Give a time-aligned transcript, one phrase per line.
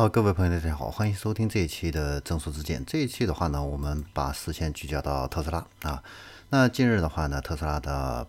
[0.00, 2.82] 好，各位朋友，大家好，欢迎收听这一期的正说之见。
[2.86, 6.02] 这一期的话呢，我们把视线聚焦到特斯拉啊。
[6.48, 8.26] 那近日的话呢，特斯拉的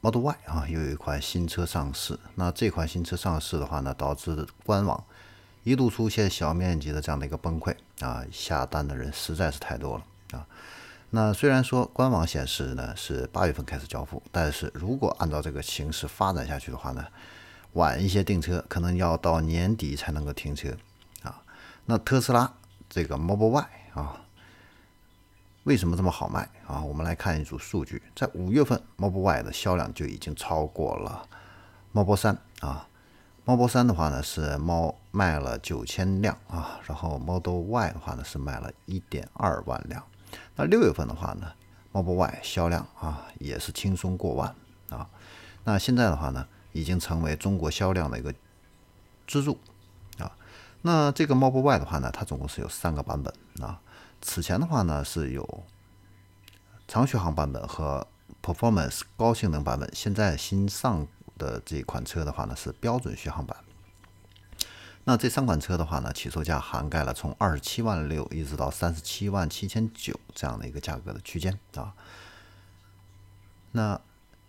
[0.00, 2.18] Model Y 啊，又有一款新车上市。
[2.34, 5.04] 那这款新车上市的话呢，导致官网
[5.62, 10.44] 一度出现小面积的这样的一个崩溃啊，下单的人实在是太多了啊。
[11.10, 17.06] 那虽然说官网显示呢是八月份开始交付，但是如果按照这个形势发展下去的话呢，
[17.74, 20.76] 晚一些订车可能要到年底才能够停车。
[21.86, 22.54] 那特斯拉
[22.88, 24.18] 这个 Model Y 啊。
[25.64, 26.82] 为什么这么好卖啊？
[26.82, 31.28] 我们来看一组数据，在五月份，Model Y 的销量就已经超过了
[31.92, 32.88] Model 3啊。
[33.44, 40.04] Model 3的话呢是猫卖了九千辆啊，然后 Model Y 的话呢是卖了一点二万辆。
[40.56, 41.52] 那六月份的话呢
[41.92, 44.52] ，Model Y 销量啊也是轻松过万
[44.90, 45.08] 啊。
[45.62, 48.34] 那现在的话呢，已经成为中国销量的一个
[49.28, 49.56] 支柱。
[50.82, 53.80] 那这个 Model Y 的话呢，它总共是有三个版本啊。
[54.20, 55.64] 此前的话呢是有
[56.86, 58.06] 长续航版本和
[58.42, 61.06] Performance 高性能版本，现在新上
[61.38, 63.56] 的这款车的话呢是标准续航版。
[65.04, 71.92] 那这三款车的话呢，起售价涵盖了从二十七万六一直到三十七万七千九这样的一个价格的区间啊。
[73.72, 74.00] 那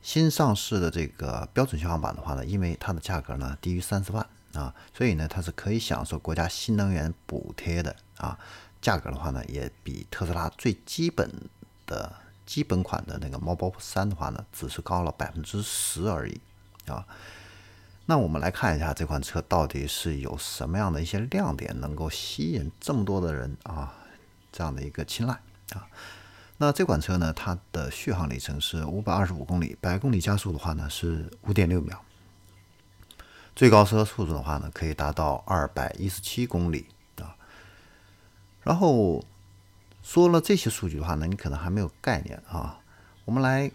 [0.04, 8.38] 新上市的这个标准续航版的话呢，因为它的价格呢低于三十万啊，所以呢它是可以享受国家新能源补贴的啊。
[8.82, 11.30] 价格的话呢，也比特斯拉最基本
[11.88, 12.14] 的
[12.46, 16.42] 基本款的那个 Model 3的话呢，只是高了百分之十而已
[16.88, 17.06] 啊。
[18.06, 23.96] 那我们来看一下这款车到底是有什么样的一些亮点，能够吸引这么多的人啊
[24.52, 25.34] 这样的一个青睐
[25.70, 25.88] 啊。
[26.58, 32.04] 那这款车呢，它的续航里程是五百二十五公里，百公里加速的话呢是五点六秒，
[33.56, 36.88] 最高车速的话呢可以达到二百一十七公里
[37.22, 37.36] 啊。
[38.64, 39.24] 然后
[40.02, 42.80] 说了这些数据的话呢，你可能还没有概念啊。
[43.26, 43.72] 我们来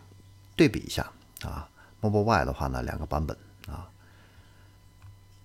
[0.56, 1.10] 对比一下
[1.42, 1.68] 啊
[2.00, 3.36] ，Model Y 的话呢，两个版本
[3.66, 3.88] 啊。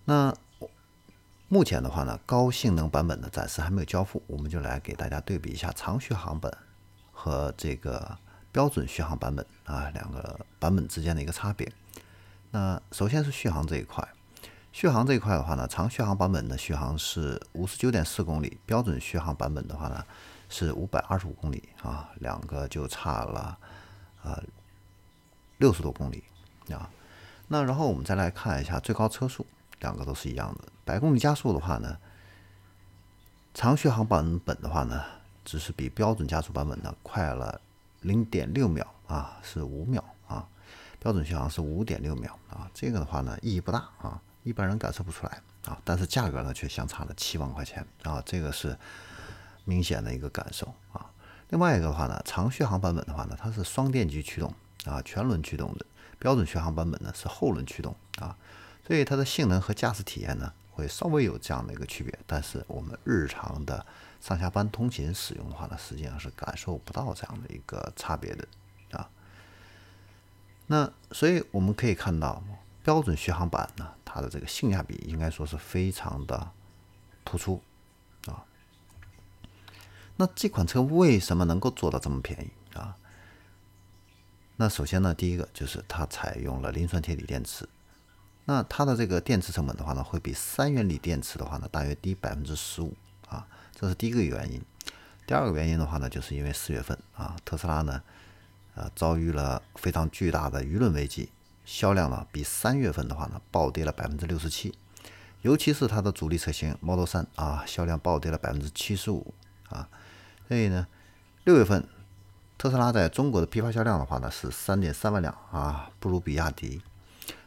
[0.06, 0.36] 那
[1.48, 6.52] 目前的话呢，高性能版本呢暂时还没有交付，我们就来给大家对比一下长续航本
[7.12, 8.18] 和这个
[8.52, 11.72] 标准续航版本啊两个版本之间的一个差别。
[12.50, 14.06] 那首先是续航这一块。
[14.74, 20.04] 续航这一块的话呢，长续航版本的续航是五十九点四公里，标准续航版本的话呢
[20.50, 23.56] 是五百二十五公里啊，两个就差了
[24.24, 24.42] 呃
[25.60, 26.24] 六十多公里
[26.72, 26.90] 啊。
[27.48, 29.46] 那然后我们再来看一下最高车速，
[29.80, 31.96] 两个都是一样的，百公里加速的话呢，
[33.54, 35.04] 长续航版本的话呢，
[35.46, 37.62] 只是比标准加速版本呢快了
[38.02, 40.48] 零点六秒啊，是五秒啊，
[41.00, 44.20] 标准续航是五点六秒啊，这个的话呢意义不大啊。
[44.44, 48.78] 一般人感受不出来啊，但是价格呢却相差了七万块钱啊，这个是
[49.64, 51.10] 明显的一个感受啊。
[51.50, 54.54] 另外一个的话呢，长续航版本的话呢，它是双电机驱动
[54.86, 55.86] 啊，全轮驱动的；
[56.20, 58.36] 标准续航版本呢是后轮驱动啊，
[58.86, 62.20] 所以它的性能和驾驶体验呢会稍微有这样的一个区别。
[62.28, 63.86] 但是我们日常的
[64.20, 68.48] 上下班通勤使用的话呢，实际上是感受不到这样的一个差别的
[68.92, 69.10] 啊。
[70.68, 72.44] 那所以我们可以看到。
[72.86, 76.52] 标准续航版呢，它的这个性价比应该说是非常的
[77.26, 77.60] 突出
[78.28, 78.46] 啊。
[80.18, 82.96] 那这款车为什么能够做到这么便宜啊？
[84.58, 87.68] 那首先呢，第一个就是它采用了磷酸铁锂电池，
[88.46, 92.96] 那它的这个电池成本的话呢，会比三元锂电池的话呢，大约低百分之十五
[93.28, 94.62] 啊，这是第一个原因。
[95.26, 98.04] 第二个原因的话呢，就是因为四月份啊，特斯拉呢，
[98.76, 101.32] 呃，遭遇了非常巨大的舆论危机。
[101.66, 104.74] 销量呢，比三月份的话呢，暴跌了百分之六十七，
[105.42, 109.34] 尤其是它的主力车型 Model 3啊，销量暴跌了百分之七十五
[109.70, 109.88] 啊。
[110.48, 110.88] 所以呢，
[111.46, 111.88] 六月份
[112.58, 116.82] 特斯拉在中国的批发销量的话呢，是三点三万辆啊，不如比亚迪。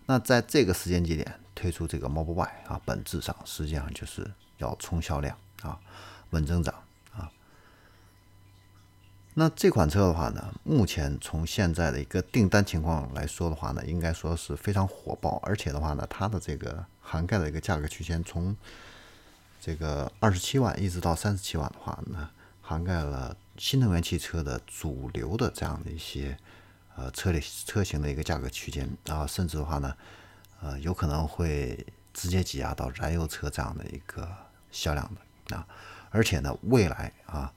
[0.06, 5.78] 那在这个时间节点推出这个 Model Y 啊，本质上实际上就是要冲销量啊，
[6.30, 6.74] 稳增长。
[9.38, 18.56] 那这款车的话呢，目前从现在的一个订单情况来说的话呢，应该说是非常火爆，而且的话呢，它的这个涵盖的一个价格区间，从
[19.60, 22.30] 这个二十七万一直到三十七万的话呢，
[22.62, 26.34] 涵盖了新能源汽车的主流的这样的一些
[26.96, 29.94] 呃车类车型的一个价格区间啊，甚至的话呢，
[30.62, 34.26] 呃，有可能会直接挤压到燃油车这样的一个
[34.72, 35.66] 销量的啊，
[36.08, 37.52] 而且呢，未来啊。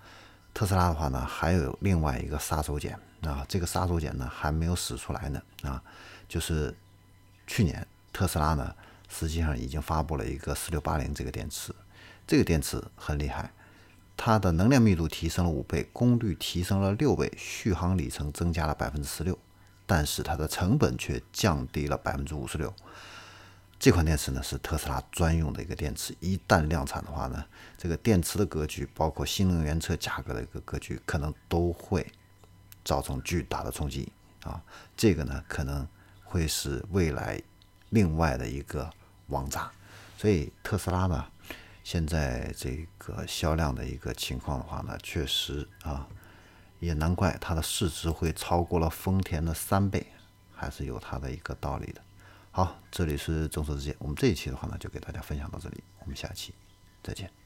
[0.60, 5.82] 特斯拉的话呢，还有另外一个杀手锏啊，这个杀手锏呢还没有使出来呢啊，
[6.28, 6.76] 就是
[7.48, 8.76] 去年特斯拉呢
[9.08, 11.74] 实际上已经发布了一个四六八零这个电池，
[12.28, 13.54] 这个电池很厉害，
[14.18, 19.40] 它的能量密度提升了五倍，功率提升了六倍，续航里程增加了百分之十六，
[19.86, 22.74] 但是它的成本却降低了百分之五十六。
[23.80, 27.46] 这款电池呢是特斯拉专用的一个电池，一旦量产的话呢，
[27.78, 32.06] 这个电池的格局，包括新能源车价格的一个格局，可能都会
[32.84, 34.12] 造成巨大的冲击
[34.44, 34.62] 啊！
[34.98, 35.88] 这个呢可能
[36.26, 37.42] 会是未来
[37.92, 38.90] 另外的一个
[39.28, 39.72] 王炸。
[40.18, 41.26] 所以特斯拉呢，
[41.82, 46.06] 现在这个销量的一个情况的话呢，确实啊，
[46.82, 50.06] 也难怪它的市值会超过了丰田的三倍，
[50.54, 52.02] 还是有它的一个道理的。
[52.60, 53.96] 好，这里是众说之见。
[54.00, 55.82] 我们这一期的话呢，就给大家分享到这里。
[56.00, 56.54] 我们下期
[57.02, 57.39] 再见。